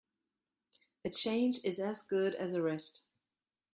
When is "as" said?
1.77-2.01, 2.33-2.53